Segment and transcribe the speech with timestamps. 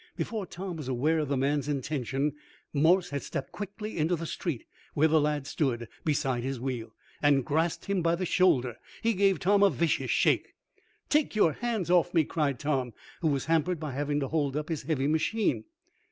[0.17, 2.33] Before Tom was aware of the man's intention,
[2.73, 7.45] Morse had stepped quickly into the street, where the lad stood beside his wheel, and
[7.45, 8.77] grasped him by the shoulder.
[9.03, 10.55] He gave Tom a vicious shake.
[11.07, 14.69] "Take your hand off me!" cried Tom, who was hampered by having to hold up
[14.69, 15.65] his heavy machine.